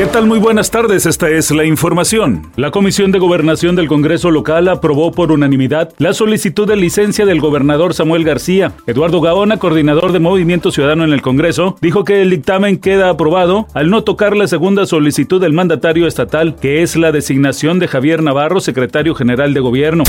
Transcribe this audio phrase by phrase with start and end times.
[0.00, 0.26] ¿Qué tal?
[0.26, 2.50] Muy buenas tardes, esta es la información.
[2.56, 7.38] La Comisión de Gobernación del Congreso local aprobó por unanimidad la solicitud de licencia del
[7.38, 8.72] gobernador Samuel García.
[8.86, 13.66] Eduardo Gaona, coordinador de Movimiento Ciudadano en el Congreso, dijo que el dictamen queda aprobado
[13.74, 18.22] al no tocar la segunda solicitud del mandatario estatal, que es la designación de Javier
[18.22, 20.04] Navarro, secretario general de gobierno.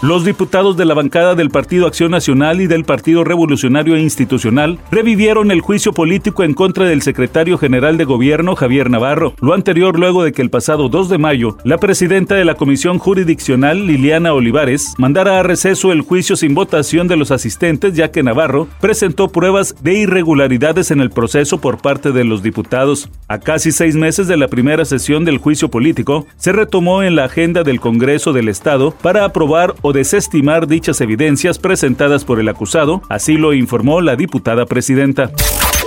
[0.00, 5.50] Los diputados de la bancada del Partido Acción Nacional y del Partido Revolucionario Institucional revivieron
[5.50, 9.33] el juicio político en contra del secretario general de gobierno Javier Navarro.
[9.40, 12.98] Lo anterior luego de que el pasado 2 de mayo la presidenta de la Comisión
[12.98, 18.22] Jurisdiccional Liliana Olivares mandara a receso el juicio sin votación de los asistentes ya que
[18.22, 23.10] Navarro presentó pruebas de irregularidades en el proceso por parte de los diputados.
[23.28, 27.24] A casi seis meses de la primera sesión del juicio político, se retomó en la
[27.24, 33.02] agenda del Congreso del Estado para aprobar o desestimar dichas evidencias presentadas por el acusado,
[33.08, 35.30] así lo informó la diputada presidenta.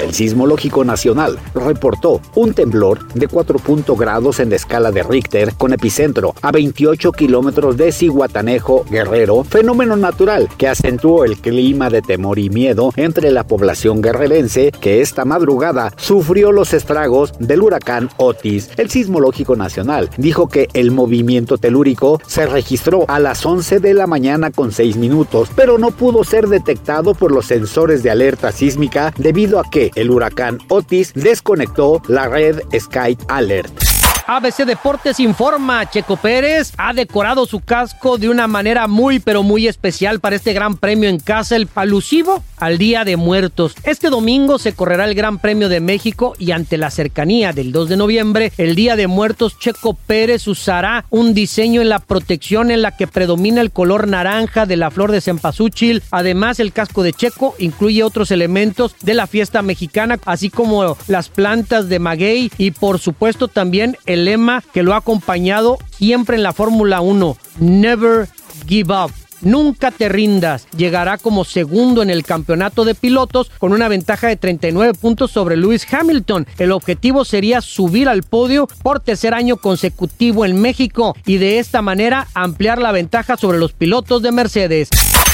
[0.00, 3.58] El Sismológico Nacional reportó un temblor de 4
[3.96, 9.96] grados en la escala de Richter con epicentro a 28 kilómetros de Ciguatanejo, Guerrero, fenómeno
[9.96, 15.24] natural que acentuó el clima de temor y miedo entre la población guerrerense que esta
[15.24, 18.70] madrugada sufrió los estragos del huracán Otis.
[18.76, 24.06] El Sismológico Nacional dijo que el movimiento telúrico se registró a las 11 de la
[24.06, 29.12] mañana con 6 minutos, pero no pudo ser detectado por los sensores de alerta sísmica
[29.16, 33.95] debido a que el huracán Otis desconectó la red Sky Alert.
[34.28, 39.68] ABC Deportes informa, Checo Pérez ha decorado su casco de una manera muy pero muy
[39.68, 43.76] especial para este gran premio en casa, el alusivo al Día de Muertos.
[43.84, 47.90] Este domingo se correrá el Gran Premio de México y ante la cercanía del 2
[47.90, 52.82] de noviembre, el Día de Muertos, Checo Pérez usará un diseño en la protección en
[52.82, 56.02] la que predomina el color naranja de la flor de cempasúchil.
[56.10, 61.28] Además, el casco de Checo incluye otros elementos de la fiesta mexicana, así como las
[61.28, 66.42] plantas de maguey y por supuesto también el lema que lo ha acompañado siempre en
[66.42, 68.28] la Fórmula 1, Never
[68.66, 69.12] Give Up.
[69.42, 70.66] Nunca te rindas.
[70.76, 75.56] Llegará como segundo en el campeonato de pilotos con una ventaja de 39 puntos sobre
[75.56, 76.46] Lewis Hamilton.
[76.58, 81.82] El objetivo sería subir al podio por tercer año consecutivo en México y de esta
[81.82, 84.88] manera ampliar la ventaja sobre los pilotos de Mercedes.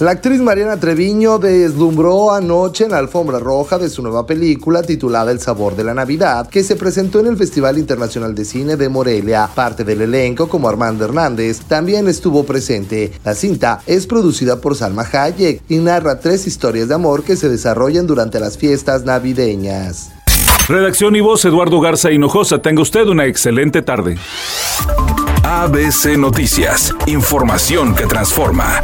[0.00, 5.30] La actriz Mariana Treviño deslumbró anoche en la alfombra roja de su nueva película titulada
[5.30, 8.88] El sabor de la Navidad, que se presentó en el Festival Internacional de Cine de
[8.88, 9.48] Morelia.
[9.54, 13.12] Parte del elenco, como Armando Hernández, también estuvo presente.
[13.24, 17.48] La cinta es producida por Salma Hayek y narra tres historias de amor que se
[17.48, 20.10] desarrollan durante las fiestas navideñas.
[20.66, 22.60] Redacción y voz Eduardo Garza Hinojosa.
[22.60, 24.16] Tenga usted una excelente tarde.
[25.44, 26.92] ABC Noticias.
[27.06, 28.80] Información que transforma.